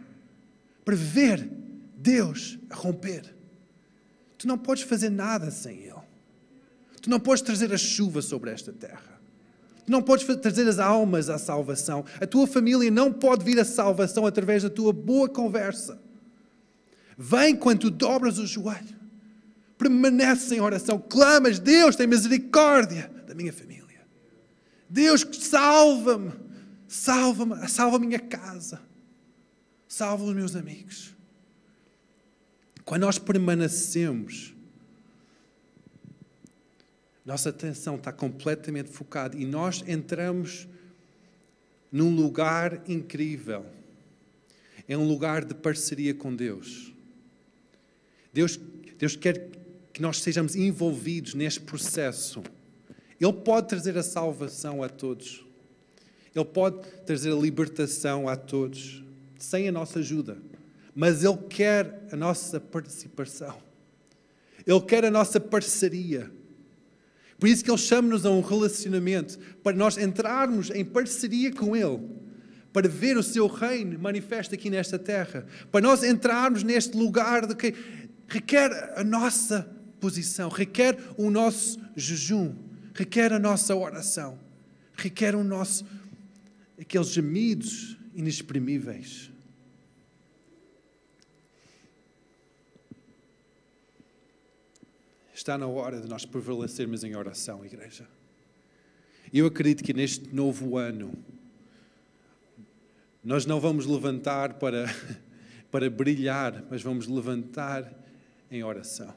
[0.84, 1.50] Para ver
[1.96, 3.34] Deus a romper.
[4.38, 5.94] Tu não podes fazer nada sem Ele.
[7.02, 9.13] Tu não podes trazer a chuva sobre esta terra.
[9.88, 12.06] Não podes trazer as almas à salvação.
[12.22, 16.00] A tua família não pode vir à salvação através da tua boa conversa.
[17.18, 19.04] Vem quando tu dobras o joelho.
[19.78, 20.98] Permanece em oração.
[20.98, 23.84] Clamas, Deus tem misericórdia da minha família.
[24.90, 26.32] Deus, salva-me.
[26.88, 27.68] Salva-me.
[27.68, 28.80] Salva a minha casa.
[29.88, 31.14] Salva os meus amigos.
[32.86, 34.54] Quando nós permanecemos
[37.26, 40.68] nossa atenção está completamente focada e nós entramos
[41.92, 43.66] num lugar incrível.
[44.88, 46.94] É um lugar de parceria com Deus.
[48.34, 48.60] Deus,
[48.98, 49.50] Deus quer
[49.94, 52.44] que nós sejamos envolvidos neste processo.
[53.22, 55.46] Ele pode trazer a salvação a todos.
[56.36, 59.04] Ele pode trazer a libertação a todos,
[59.38, 60.38] sem a nossa ajuda.
[60.96, 63.56] Mas Ele quer a nossa participação.
[64.66, 66.30] Ele quer a nossa parceria.
[67.44, 72.00] Por isso que Ele chama-nos a um relacionamento, para nós entrarmos em parceria com Ele,
[72.72, 77.54] para ver o Seu reino manifesto aqui nesta terra, para nós entrarmos neste lugar de
[77.54, 77.76] que
[78.30, 82.56] requer a nossa posição, requer o nosso jejum,
[82.94, 84.40] requer a nossa oração,
[84.96, 85.86] requer o nosso
[86.80, 89.33] aqueles gemidos inexprimíveis.
[95.44, 98.08] Está na hora de nós prevalecermos em oração, igreja.
[99.34, 101.14] E eu acredito que neste novo ano,
[103.22, 104.86] nós não vamos levantar para,
[105.70, 107.94] para brilhar, mas vamos levantar
[108.50, 109.14] em oração,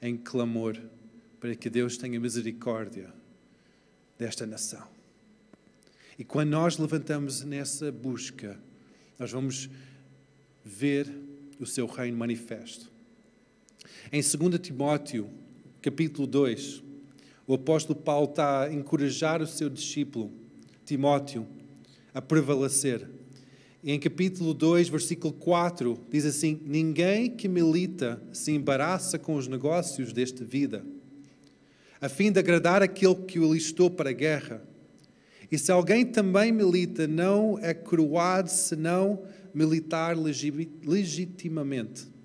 [0.00, 0.80] em clamor,
[1.40, 3.12] para que Deus tenha misericórdia
[4.18, 4.88] desta nação.
[6.18, 8.58] E quando nós levantamos nessa busca,
[9.18, 9.68] nós vamos
[10.64, 11.06] ver
[11.60, 12.95] o seu reino manifesto.
[14.12, 15.28] Em 2 Timóteo,
[15.82, 16.82] capítulo 2,
[17.46, 20.32] o apóstolo Paulo está a encorajar o seu discípulo,
[20.84, 21.46] Timóteo,
[22.12, 23.08] a prevalecer.
[23.82, 29.46] E em capítulo 2, versículo 4, diz assim: Ninguém que milita se embaraça com os
[29.46, 30.84] negócios desta vida,
[32.00, 34.62] a fim de agradar aquele que o listou para a guerra.
[35.50, 39.22] E se alguém também milita, não é coroado senão
[39.54, 42.15] militar legitimamente.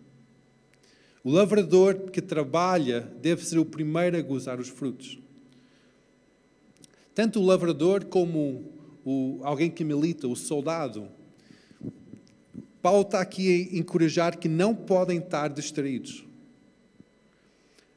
[1.23, 5.19] O lavrador que trabalha deve ser o primeiro a gozar os frutos.
[7.13, 8.63] Tanto o lavrador como
[9.05, 11.07] o, alguém que milita, o soldado.
[12.81, 16.25] Paulo está aqui a encorajar que não podem estar distraídos.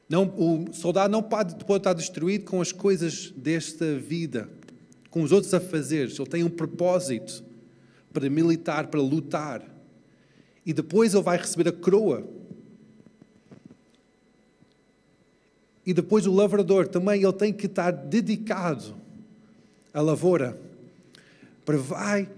[0.07, 4.47] Não, o soldado não pode, pode estar destruído com as coisas desta vida,
[5.09, 6.11] com os outros a fazer.
[6.11, 7.43] Ele tem um propósito
[8.13, 9.63] para militar, para lutar.
[10.63, 12.35] E depois ele vai receber a coroa
[15.85, 18.95] E depois o lavrador também ele tem que estar dedicado
[19.93, 20.59] à lavoura
[21.63, 22.29] para vai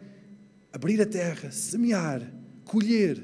[0.72, 2.22] abrir a terra, semear,
[2.66, 3.22] colher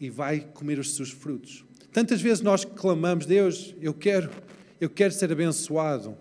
[0.00, 1.64] e vai comer os seus frutos.
[1.92, 4.30] Tantas vezes nós clamamos, Deus, eu quero,
[4.80, 6.16] eu quero ser abençoado.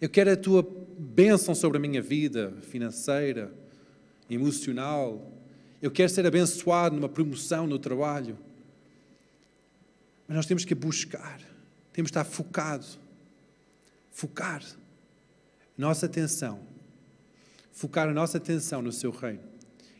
[0.00, 0.66] Eu quero a tua
[0.98, 3.52] bênção sobre a minha vida financeira,
[4.30, 5.32] emocional.
[5.80, 8.38] Eu quero ser abençoado numa promoção no trabalho.
[10.28, 11.40] Mas nós temos que buscar.
[11.96, 12.84] Temos de estar focado.
[14.12, 14.62] Focar
[15.78, 16.60] nossa atenção.
[17.72, 19.40] Focar a nossa atenção no seu reino.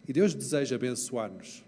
[0.07, 1.65] E Deus deseja abençoar-nos.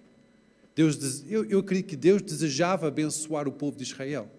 [0.76, 4.30] Deus, eu, eu que Deus desejava abençoar o povo de Israel.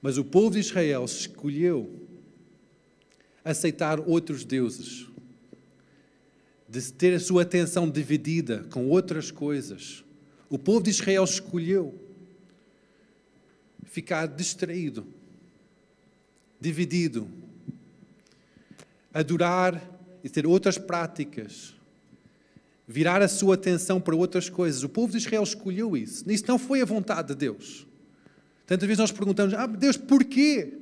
[0.00, 2.08] Mas o povo de Israel escolheu
[3.44, 5.06] aceitar outros deuses,
[6.66, 10.02] de ter a sua atenção dividida com outras coisas.
[10.48, 12.07] O povo de Israel escolheu
[13.98, 15.04] ficar distraído,
[16.60, 17.28] dividido,
[19.12, 19.82] adorar
[20.22, 21.74] e ter outras práticas,
[22.86, 24.84] virar a sua atenção para outras coisas.
[24.84, 26.30] O povo de Israel escolheu isso.
[26.30, 27.88] Isso não foi a vontade de Deus.
[28.64, 30.74] Tantas vezes nós perguntamos: ah, Deus, porquê?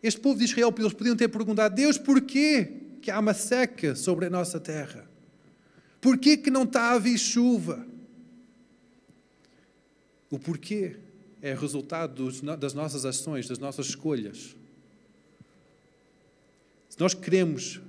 [0.00, 4.26] Este povo de Israel, eles podiam ter perguntado: Deus, porquê que há uma seca sobre
[4.26, 5.04] a nossa terra?
[6.00, 7.84] Por que, não está a haver chuva?
[10.30, 11.07] O porquê
[11.40, 14.56] é resultado das nossas ações, das nossas escolhas.
[16.88, 17.80] Se nós queremos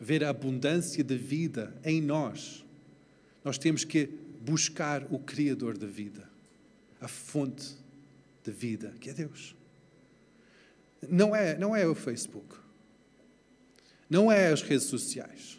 [0.00, 2.64] ver a abundância de vida em nós,
[3.44, 4.08] nós temos que
[4.40, 6.28] buscar o Criador da vida,
[7.00, 7.74] a fonte
[8.44, 9.54] de vida, que é Deus.
[11.08, 12.56] Não é, não é o Facebook,
[14.08, 15.58] não é as redes sociais,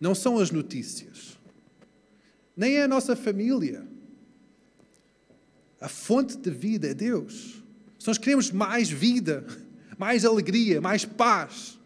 [0.00, 1.38] não são as notícias,
[2.56, 3.86] nem é a nossa família.
[5.80, 7.62] A fonte de vida é Deus.
[7.98, 9.44] Se nós queremos mais vida,
[9.96, 11.78] mais alegria, mais paz,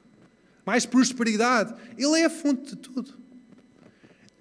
[0.65, 3.15] mais prosperidade, Ele é a fonte de tudo.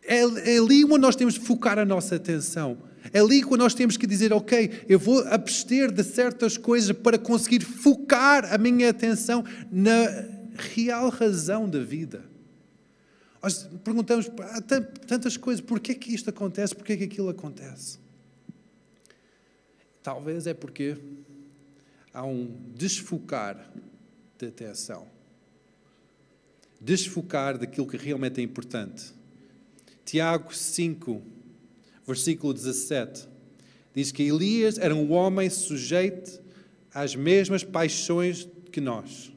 [0.04, 2.78] É, é ali onde nós temos de focar a nossa atenção.
[3.14, 7.18] É ali quando nós temos que dizer, ok, eu vou abster de certas coisas para
[7.18, 10.26] conseguir focar a minha atenção na
[10.76, 12.24] real razão da vida.
[13.42, 14.30] Nós perguntamos
[15.08, 17.98] tantas coisas, porquê que isto acontece, porquê que aquilo acontece?
[20.04, 20.98] Talvez é porque
[22.14, 23.72] há um desfocar
[24.38, 25.08] de atenção.
[26.80, 29.14] Desfocar daquilo que realmente é importante.
[30.04, 31.22] Tiago 5,
[32.06, 33.28] versículo 17,
[33.94, 36.42] diz que Elias era um homem sujeito
[36.94, 39.32] às mesmas paixões que nós.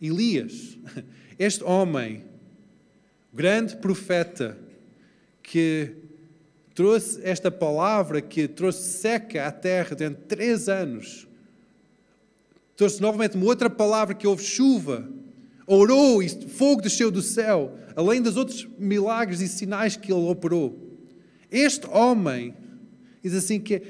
[0.00, 0.78] Elias,
[1.36, 2.24] este homem,
[3.34, 4.56] grande profeta,
[5.42, 5.96] que
[6.78, 11.26] trouxe esta palavra, que trouxe seca à terra durante três anos,
[12.76, 15.08] trouxe novamente uma outra palavra que houve chuva,
[15.66, 20.78] orou e fogo desceu do céu, além dos outros milagres e sinais que ele operou.
[21.50, 22.54] Este homem,
[23.24, 23.82] diz assim que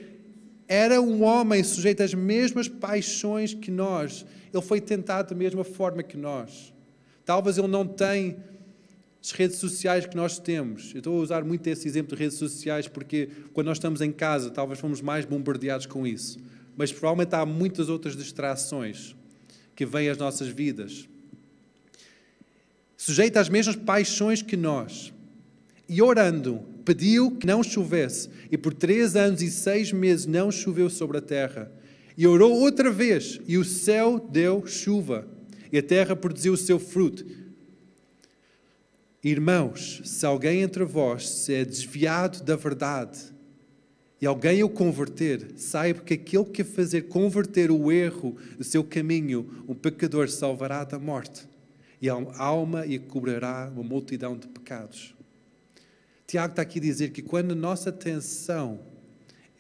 [0.67, 4.25] era um homem sujeito às mesmas paixões que nós.
[4.51, 6.73] Ele foi tentado da mesma forma que nós.
[7.23, 8.35] Talvez ele não tenha
[9.23, 10.93] as redes sociais que nós temos.
[10.95, 14.13] Eu estou a usar muito esse exemplo de redes sociais porque quando nós estamos em
[14.13, 16.39] casa, talvez fomos mais bombardeados com isso.
[16.77, 19.17] Mas provavelmente há muitas outras distrações
[19.75, 21.09] que vêm às nossas vidas.
[22.97, 25.13] Sujeito às mesmas paixões que nós.
[25.89, 30.91] E orando, pediu que não chovesse, e por três anos e seis meses não choveu
[30.91, 31.71] sobre a terra.
[32.17, 35.27] E orou outra vez, e o céu deu chuva,
[35.73, 37.25] e a terra produziu o seu fruto.
[39.29, 43.19] Irmãos, se alguém entre vós se é desviado da verdade
[44.23, 49.65] e alguém o converter, saiba que aquele que fazer converter o erro do seu caminho,
[49.69, 51.47] um pecador salvará da morte,
[52.01, 55.15] e a alma e cobrará uma multidão de pecados.
[56.27, 58.81] Tiago está aqui a dizer que quando a nossa atenção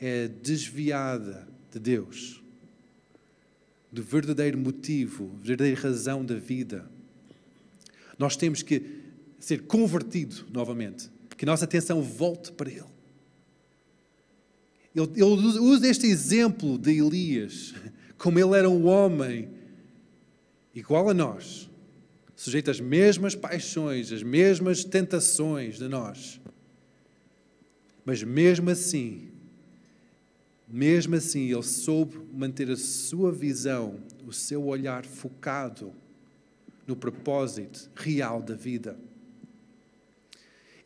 [0.00, 2.42] é desviada de Deus,
[3.92, 6.86] do verdadeiro motivo, verdadeira razão da vida,
[8.18, 8.97] nós temos que
[9.38, 12.98] ser convertido novamente, que a nossa atenção volte para Ele.
[14.94, 17.74] Ele, ele usa este exemplo de Elias,
[18.16, 19.48] como ele era um homem
[20.74, 21.70] igual a nós,
[22.34, 26.40] sujeito às mesmas paixões, às mesmas tentações de nós.
[28.04, 29.28] Mas mesmo assim,
[30.66, 35.92] mesmo assim, ele soube manter a sua visão, o seu olhar focado
[36.86, 38.96] no propósito real da vida.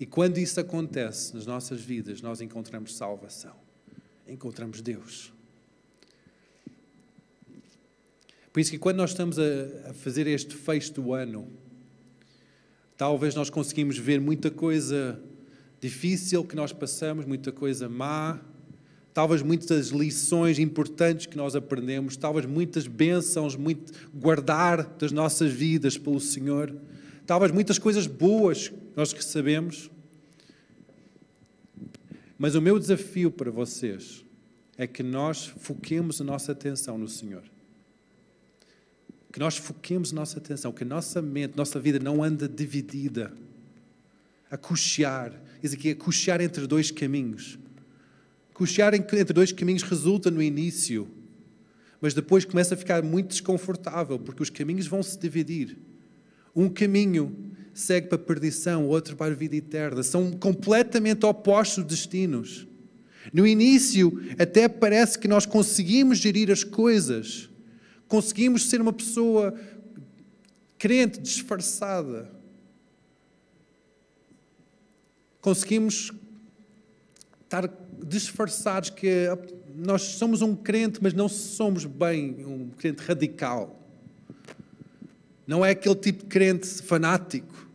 [0.03, 3.55] E quando isso acontece nas nossas vidas, nós encontramos salvação,
[4.27, 5.33] encontramos Deus.
[8.53, 11.47] Por isso que quando nós estamos a, fazer este fecho do ano,
[12.97, 15.23] talvez nós conseguimos ver muita coisa
[15.81, 18.41] difícil que nós passamos, muita coisa má,
[19.15, 25.97] talvez muitas lições importantes que nós aprendemos, talvez muitas bênçãos, muito guardar das nossas vidas
[25.97, 26.75] pelo Senhor,
[27.27, 29.91] talvez muitas coisas boas nós recebemos.
[32.39, 34.25] Mas o meu desafio para vocês
[34.77, 37.43] é que nós foquemos a nossa atenção no Senhor.
[39.33, 43.33] Que nós foquemos a nossa atenção, que a nossa mente, nossa vida não anda dividida,
[44.51, 47.59] a cochear, diz aqui, é cochear entre dois caminhos.
[48.53, 51.09] Cochear entre dois caminhos resulta no início,
[52.01, 55.79] mas depois começa a ficar muito desconfortável, porque os caminhos vão se dividir.
[56.55, 60.03] Um caminho segue para a perdição, outro para a vida eterna.
[60.03, 62.67] São completamente opostos destinos.
[63.33, 67.49] No início, até parece que nós conseguimos gerir as coisas,
[68.09, 69.55] conseguimos ser uma pessoa
[70.79, 72.43] crente, disfarçada
[75.43, 76.13] conseguimos
[77.43, 77.69] estar
[78.07, 79.27] disfarçados que
[79.75, 83.82] nós somos um crente, mas não somos bem um crente radical.
[85.47, 87.69] Não é aquele tipo de crente fanático,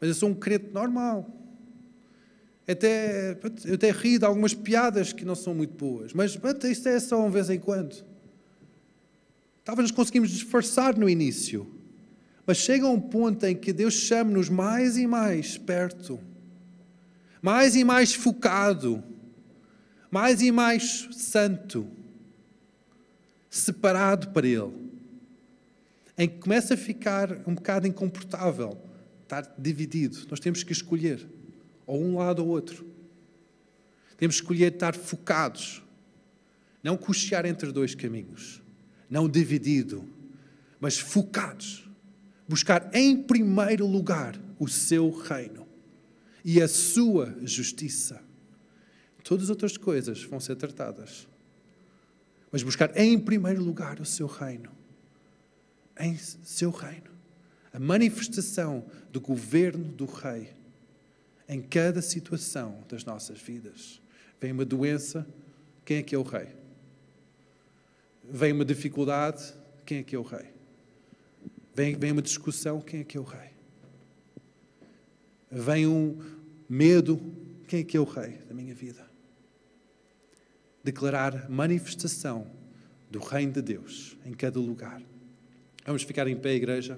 [0.00, 1.28] mas eu sou um crente normal.
[2.66, 7.00] Até, eu até ri de algumas piadas que não são muito boas, mas isto é
[7.00, 8.04] só uma vez em quando.
[9.64, 11.66] Talvez nos conseguimos disfarçar no início,
[12.46, 16.18] mas chega um ponto em que Deus chama-nos mais e mais perto,
[17.42, 19.02] mais e mais focado,
[20.10, 21.86] mais e mais santo,
[23.48, 24.89] separado para Ele,
[26.20, 28.78] em que começa a ficar um bocado incomportável,
[29.22, 30.18] estar dividido.
[30.28, 31.26] Nós temos que escolher,
[31.86, 32.84] ou um lado ou outro.
[34.18, 35.82] Temos que escolher estar focados,
[36.82, 38.60] não cochear entre dois caminhos,
[39.08, 40.06] não dividido,
[40.78, 41.88] mas focados.
[42.46, 45.66] Buscar em primeiro lugar o seu reino
[46.44, 48.22] e a sua justiça.
[49.24, 51.26] Todas as outras coisas vão ser tratadas.
[52.52, 54.79] Mas buscar em primeiro lugar o seu reino.
[56.00, 57.10] Em seu reino.
[57.72, 60.50] A manifestação do governo do Rei
[61.48, 64.00] em cada situação das nossas vidas.
[64.40, 65.26] Vem uma doença,
[65.84, 66.48] quem é que é o Rei?
[68.24, 69.52] Vem uma dificuldade,
[69.84, 70.46] quem é que é o Rei?
[71.74, 73.50] Vem, vem uma discussão, quem é que é o Rei?
[75.50, 76.18] Vem um
[76.68, 77.20] medo,
[77.68, 79.10] quem é que é o Rei da minha vida?
[80.82, 82.46] declarar manifestação
[83.10, 85.00] do reino de Deus em cada lugar.
[85.90, 86.96] Vamos ficar em pé, igreja.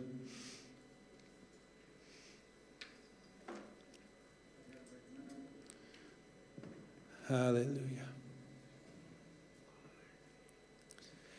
[7.27, 8.07] Aleluia.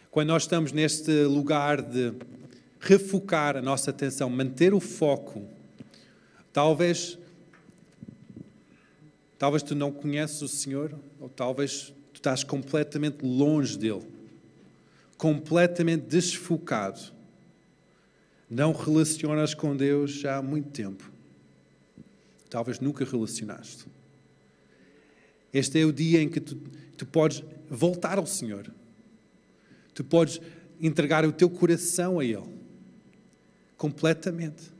[0.09, 2.15] Quando nós estamos neste lugar de
[2.79, 5.47] refocar a nossa atenção, manter o foco,
[6.51, 7.19] talvez
[9.37, 14.07] talvez tu não conheces o Senhor, ou talvez estás completamente longe dele,
[15.19, 17.12] completamente desfocado.
[18.53, 21.11] Não relacionas com Deus já há muito tempo.
[22.51, 23.87] Talvez nunca relacionaste.
[25.51, 26.55] Este é o dia em que tu,
[26.95, 28.71] tu podes voltar ao Senhor.
[29.95, 30.39] Tu podes
[30.79, 32.45] entregar o teu coração a Ele.
[33.75, 34.71] Completamente.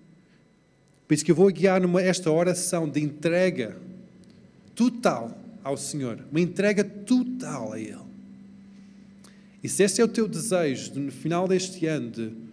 [1.08, 3.76] Por isso que eu vou guiar numa, esta oração de entrega
[4.76, 7.98] total ao Senhor, uma entrega total a Ele.
[9.64, 12.53] E se esse é o teu desejo de, no final deste ano de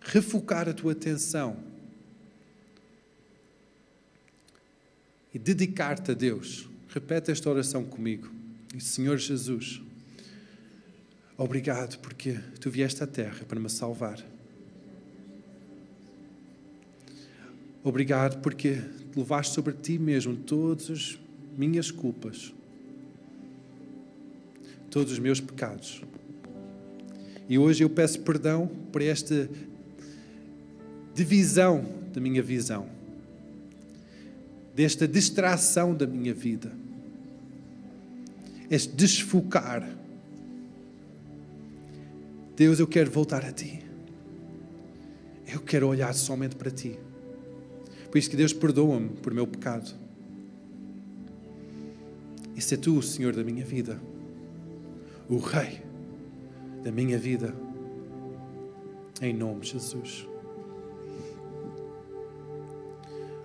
[0.00, 1.56] refocar a tua atenção
[5.32, 8.30] e dedicar-te a Deus, repete esta oração comigo.
[8.78, 9.80] Senhor Jesus,
[11.36, 14.24] obrigado porque tu vieste à terra para me salvar.
[17.82, 18.82] Obrigado porque
[19.16, 21.18] levaste sobre ti mesmo todos os
[21.56, 22.52] minhas culpas,
[24.90, 26.02] todos os meus pecados.
[27.48, 29.48] E hoje eu peço perdão por esta
[31.20, 32.88] divisão da minha visão,
[34.74, 36.72] desta distração da minha vida,
[38.70, 39.86] este desfocar.
[42.56, 43.82] Deus, eu quero voltar a Ti.
[45.46, 46.98] Eu quero olhar somente para Ti.
[48.10, 49.94] Por isso que Deus perdoa-me por meu pecado.
[52.56, 54.00] Esse é tu, o Senhor da minha vida,
[55.28, 55.82] o Rei
[56.82, 57.54] da minha vida,
[59.20, 60.29] em nome de Jesus.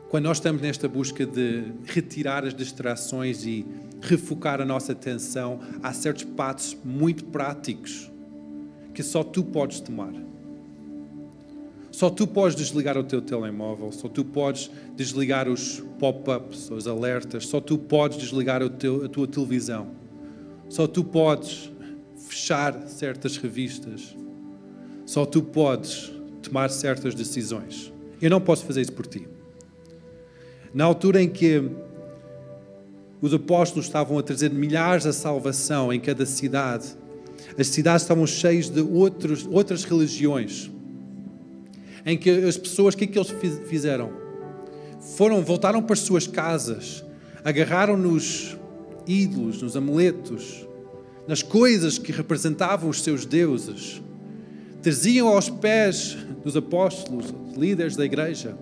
[0.10, 3.66] Quando nós estamos nesta busca de retirar as distrações e
[4.02, 8.12] refocar a nossa atenção, há certos passos muito práticos
[8.94, 10.14] que só tu podes tomar.
[11.92, 17.48] Só tu podes desligar o teu telemóvel, só tu podes desligar os pop-ups, os alertas,
[17.48, 19.92] só tu podes desligar teu, a tua televisão,
[20.68, 21.72] só tu podes
[22.18, 24.16] fechar certas revistas,
[25.06, 27.94] só tu podes tomar certas decisões.
[28.22, 29.35] Eu não posso fazer isso por ti.
[30.76, 31.72] Na altura em que
[33.22, 36.88] os apóstolos estavam a trazer milhares a salvação em cada cidade,
[37.58, 40.70] as cidades estavam cheias de outros, outras religiões
[42.06, 43.34] em que as pessoas, o que é que eles
[43.70, 44.12] fizeram?
[45.16, 47.06] Foram, voltaram para as suas casas,
[47.42, 48.58] agarraram nos
[49.08, 50.68] ídolos, nos amuletos,
[51.26, 54.02] nas coisas que representavam os seus deuses,
[54.82, 58.58] traziam aos pés dos apóstolos, líderes da igreja,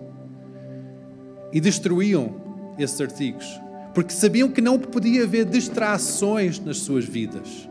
[1.54, 2.34] e destruíam
[2.76, 3.46] esses artigos,
[3.94, 7.68] porque sabiam que não podia haver distrações nas suas vidas.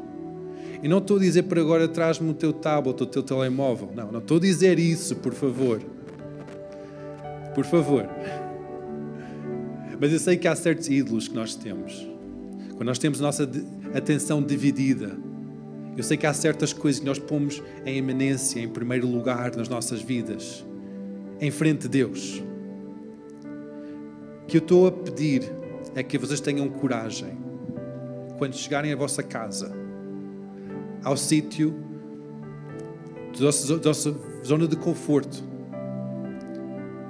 [0.82, 3.90] E não estou a dizer para agora traz-me o teu tablet, o teu telemóvel.
[3.94, 5.82] Não, não estou a dizer isso, por favor.
[7.54, 8.10] Por favor.
[10.00, 12.08] Mas eu sei que há certos ídolos que nós temos.
[12.72, 13.50] Quando nós temos a nossa
[13.94, 15.12] atenção dividida,
[15.96, 19.70] eu sei que há certas coisas que nós pomos em eminência, em primeiro lugar nas
[19.70, 20.66] nossas vidas.
[21.40, 22.42] em frente de Deus.
[24.48, 25.52] Que eu estou a pedir
[25.96, 27.38] é que vocês tenham coragem
[28.38, 29.72] quando chegarem à vossa casa,
[31.04, 31.74] ao sítio
[33.40, 33.46] da
[33.86, 34.16] nossa
[34.46, 35.44] zona de conforto,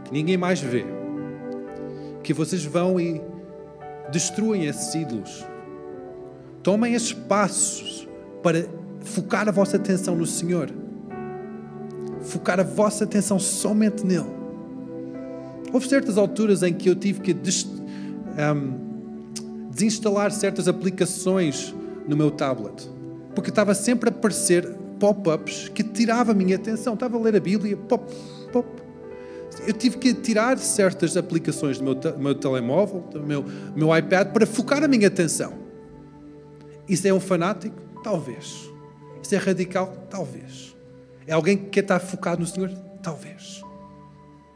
[0.05, 0.85] que ninguém mais vê,
[2.21, 3.21] que vocês vão e
[4.11, 5.45] destruem esses ídolos.
[6.61, 8.07] Tomem esses passos
[8.41, 8.65] para
[9.01, 10.69] focar a vossa atenção no Senhor.
[12.21, 14.42] Focar a vossa atenção somente nele.
[15.73, 21.73] Houve certas alturas em que eu tive que des, um, desinstalar certas aplicações
[22.07, 22.87] no meu tablet,
[23.33, 24.69] porque estava sempre a aparecer
[24.99, 26.93] pop-ups que tirava a minha atenção.
[26.93, 28.05] Estava a ler a Bíblia, pop,
[28.51, 28.67] pop.
[29.65, 33.43] Eu tive que tirar certas aplicações do meu, meu telemóvel, do meu,
[33.75, 35.53] meu iPad, para focar a minha atenção.
[36.87, 37.75] Isso é um fanático?
[38.03, 38.69] Talvez.
[39.23, 39.91] Isso é radical?
[40.07, 40.75] Talvez.
[41.25, 42.69] É alguém que quer estar focado no Senhor?
[43.01, 43.63] Talvez.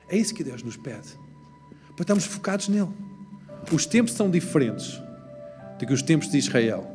[0.10, 1.18] É isso que Deus nos pede.
[1.96, 2.90] Para estarmos focados nele.
[3.72, 5.02] Os tempos são diferentes
[5.78, 6.90] do que os tempos de Israel.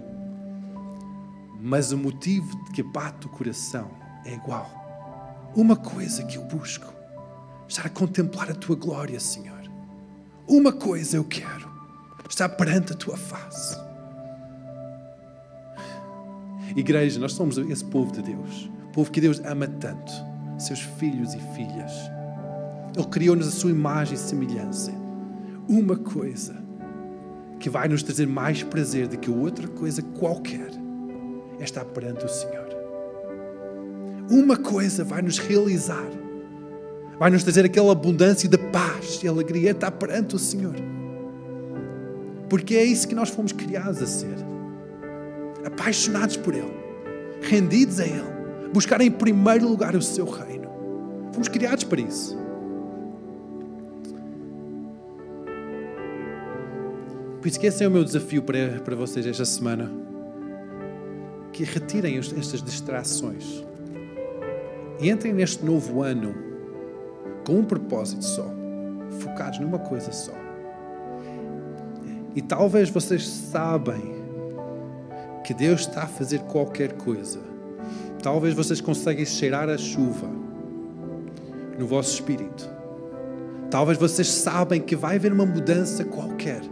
[1.61, 3.91] Mas o motivo que bate o coração
[4.25, 4.71] é igual.
[5.55, 6.93] Uma coisa que eu busco:
[7.69, 9.61] estar a contemplar a tua glória, Senhor.
[10.49, 11.71] Uma coisa eu quero:
[12.29, 13.77] estar perante a tua face.
[16.75, 20.11] Igreja, nós somos esse povo de Deus, povo que Deus ama tanto,
[20.59, 21.93] seus filhos e filhas.
[22.97, 24.93] Ele criou-nos a sua imagem e semelhança.
[25.69, 26.63] Uma coisa
[27.59, 30.71] que vai nos trazer mais prazer do que outra coisa qualquer
[31.59, 32.69] é estar perante o Senhor.
[34.31, 36.09] Uma coisa vai nos realizar,
[37.19, 40.75] vai nos trazer aquela abundância de paz e alegria, é estar perante o Senhor.
[42.49, 44.37] Porque é isso que nós fomos criados a ser
[45.65, 46.75] apaixonados por Ele,
[47.43, 48.25] rendidos a Ele,
[48.73, 50.69] buscar em primeiro lugar o seu reino.
[51.33, 52.42] Fomos criados para isso.
[57.43, 59.91] Por isso esse é o meu desafio para, para vocês esta semana.
[61.53, 63.65] Que retirem estas distrações
[65.01, 66.33] e entrem neste novo ano
[67.45, 68.49] com um propósito só,
[69.19, 70.31] focados numa coisa só.
[72.37, 74.15] E talvez vocês sabem
[75.43, 77.41] que Deus está a fazer qualquer coisa.
[78.23, 80.29] Talvez vocês conseguem cheirar a chuva
[81.77, 82.71] no vosso espírito.
[83.69, 86.63] Talvez vocês sabem que vai haver uma mudança qualquer.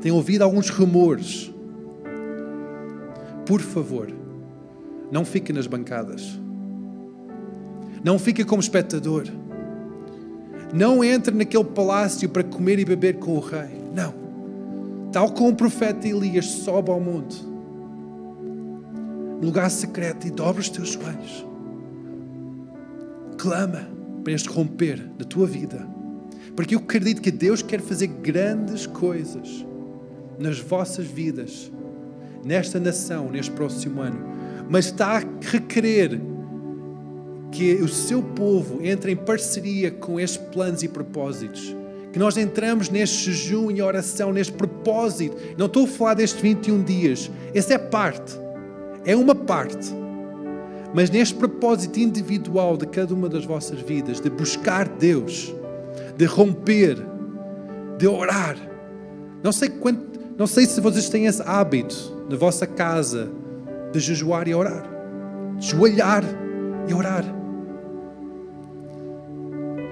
[0.00, 1.52] Têm ouvido alguns rumores.
[3.46, 4.08] Por favor,
[5.10, 6.38] não fique nas bancadas.
[8.02, 9.24] Não fique como espectador.
[10.72, 13.80] Não entre naquele palácio para comer e beber com o rei.
[13.94, 14.14] Não.
[15.12, 17.50] Tal como o profeta Elias sobe ao monte
[19.40, 21.46] no lugar secreto e dobra os teus joelhos.
[23.38, 23.88] Clama
[24.22, 25.88] para este romper da tua vida.
[26.54, 29.64] Porque eu acredito que Deus quer fazer grandes coisas
[30.40, 31.70] nas vossas vidas,
[32.44, 34.18] nesta nação, neste próximo ano.
[34.68, 36.20] Mas está a requerer
[37.52, 41.76] que o seu povo entre em parceria com estes planos e propósitos.
[42.12, 45.36] Que nós entramos neste jejum e oração, neste propósito.
[45.56, 47.30] Não estou a falar destes 21 dias.
[47.54, 48.40] Essa é parte
[49.04, 49.94] é uma parte.
[50.92, 55.54] Mas neste propósito individual de cada uma das vossas vidas, de buscar Deus,
[56.16, 56.96] de romper,
[57.96, 58.56] de orar.
[59.42, 63.30] Não sei quanto, não sei se vocês têm esse hábito na vossa casa
[63.92, 64.88] de jejuar e orar,
[65.58, 66.24] de joelhar
[66.88, 67.22] e orar.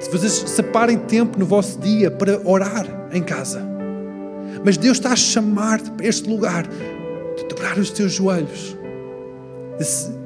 [0.00, 3.62] Se vocês separem tempo no vosso dia para orar em casa.
[4.64, 8.74] Mas Deus está a chamar-te para este lugar de dobrar os teus joelhos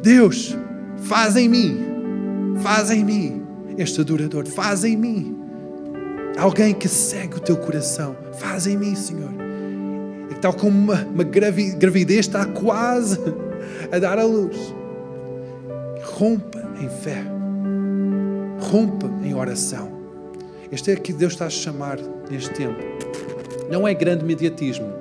[0.02, 0.56] Deus,
[0.98, 1.80] faz em mim,
[2.62, 3.42] faz em mim
[3.76, 5.36] este adorador, faz em mim
[6.38, 9.41] alguém que segue o teu coração, faz em mim, Senhor.
[10.42, 13.16] Tal como uma, uma gravidez está quase
[13.92, 14.74] a dar a luz,
[16.02, 17.22] rompa em fé,
[18.58, 19.88] rompa em oração.
[20.72, 21.96] Este é que Deus está a chamar
[22.28, 22.80] neste tempo.
[23.70, 24.92] Não é grande mediatismo,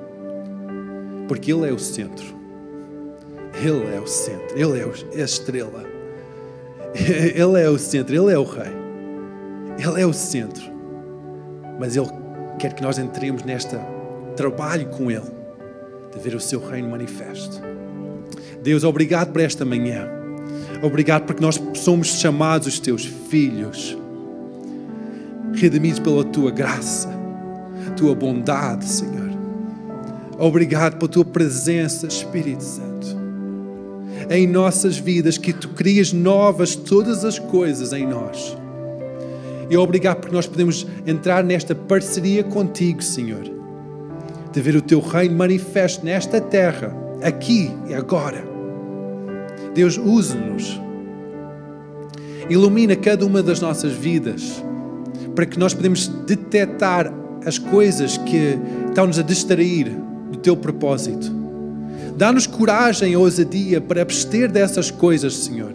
[1.26, 2.40] porque Ele é o centro.
[3.60, 5.84] Ele é o centro, Ele é a estrela.
[6.94, 8.72] Ele é o centro, Ele é o Rei.
[9.76, 10.70] Ele é o centro.
[11.80, 12.08] Mas Ele
[12.60, 13.74] quer que nós entremos neste
[14.32, 15.30] trabalho com Ele,
[16.12, 17.60] de ver o seu reino manifesto.
[18.62, 20.08] Deus, obrigado por esta manhã.
[20.82, 23.96] Obrigado porque nós somos chamados os teus filhos,
[25.54, 27.08] redimidos pela tua graça,
[27.96, 29.30] tua bondade, Senhor.
[30.38, 33.22] Obrigado pela tua presença, Espírito Santo
[34.30, 38.56] em nossas vidas, que tu crias novas todas as coisas em nós.
[39.70, 43.61] E obrigado porque nós podemos entrar nesta parceria contigo, Senhor.
[44.52, 48.44] De ver o teu reino manifesto nesta terra, aqui e agora.
[49.74, 50.80] Deus, use-nos.
[52.50, 54.62] Ilumina cada uma das nossas vidas
[55.34, 57.12] para que nós podemos detectar
[57.46, 59.90] as coisas que estão-nos a distrair
[60.30, 61.32] do teu propósito.
[62.16, 65.72] Dá-nos coragem e ousadia para abster dessas coisas, Senhor.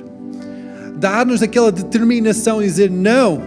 [0.97, 3.41] Dá-nos aquela determinação e dizer não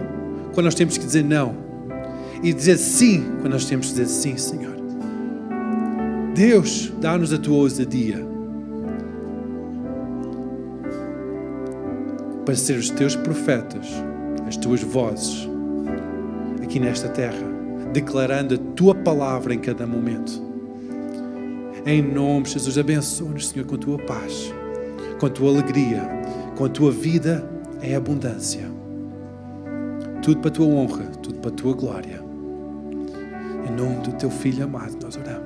[0.53, 1.55] quando nós temos que dizer não.
[2.43, 4.70] E dizer sim quando nós temos que dizer sim, Senhor.
[6.33, 8.25] Deus, dá-nos a tua ousadia
[12.45, 13.87] para ser os teus profetas,
[14.47, 15.47] as tuas vozes
[16.63, 17.43] aqui nesta terra,
[17.91, 20.41] declarando a tua palavra em cada momento.
[21.85, 24.53] Em nome de Jesus, abençoa-nos, Senhor, com a tua paz,
[25.19, 26.07] com a tua alegria,
[26.55, 27.43] com a tua vida
[27.81, 28.71] em abundância.
[30.21, 32.21] Tudo para a tua honra, tudo para a tua glória.
[33.67, 35.40] Em nome do teu Filho amado, nós oramos.